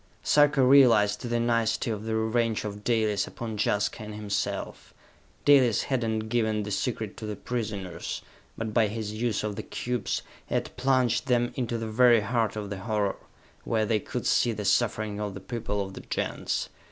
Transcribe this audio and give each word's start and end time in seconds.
Sarka 0.23 0.63
realized 0.63 1.21
the 1.21 1.39
nicety 1.39 1.91
of 1.91 2.05
the 2.05 2.15
revenge 2.15 2.65
of 2.65 2.83
Dalis 2.83 3.27
upon 3.27 3.55
Jaska 3.63 4.01
and 4.01 4.15
himself. 4.15 4.95
Dalis 5.45 5.83
had 5.83 6.01
not 6.01 6.27
given 6.27 6.63
the 6.63 6.71
secret 6.71 7.15
to 7.17 7.27
the 7.27 7.35
prisoners, 7.35 8.23
but 8.57 8.73
by 8.73 8.87
his 8.87 9.13
use 9.13 9.43
of 9.43 9.57
the 9.57 9.61
cubes, 9.61 10.23
he 10.47 10.55
had 10.55 10.75
plunged 10.75 11.27
them 11.27 11.51
into 11.55 11.77
the 11.77 11.85
very 11.87 12.21
heart 12.21 12.55
of 12.55 12.71
the 12.71 12.79
horror, 12.79 13.17
where 13.63 13.85
they 13.85 13.99
could 13.99 14.25
see 14.25 14.51
the 14.53 14.65
suffering 14.65 15.21
of 15.21 15.35
the 15.35 15.39
people 15.39 15.85
of 15.85 15.93
the 15.93 16.01
Gens. 16.01 16.69